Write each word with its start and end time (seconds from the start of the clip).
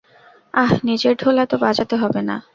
আহ, 0.53 0.71
নিজের 0.83 1.13
ঢোল 1.15 1.35
এতো 1.37 1.55
বাজাতে 1.57 1.95
হবে 1.97 2.21
না। 2.29 2.35